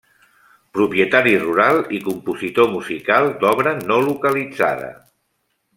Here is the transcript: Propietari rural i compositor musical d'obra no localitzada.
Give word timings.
Propietari 0.77 1.33
rural 1.43 1.77
i 1.97 2.01
compositor 2.07 2.71
musical 2.77 3.31
d'obra 3.45 3.75
no 3.83 4.01
localitzada. 4.09 4.93